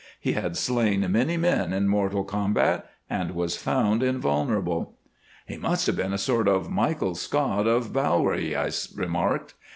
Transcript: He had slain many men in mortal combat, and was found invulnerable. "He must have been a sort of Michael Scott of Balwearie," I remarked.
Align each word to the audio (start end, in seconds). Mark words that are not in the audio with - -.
He 0.19 0.31
had 0.33 0.57
slain 0.57 1.05
many 1.11 1.37
men 1.37 1.73
in 1.73 1.87
mortal 1.87 2.23
combat, 2.23 2.89
and 3.07 3.35
was 3.35 3.55
found 3.55 4.01
invulnerable. 4.01 4.95
"He 5.45 5.57
must 5.57 5.85
have 5.85 5.95
been 5.97 6.11
a 6.11 6.17
sort 6.17 6.47
of 6.47 6.71
Michael 6.71 7.13
Scott 7.13 7.67
of 7.67 7.93
Balwearie," 7.93 8.55
I 8.55 8.71
remarked. 8.99 9.53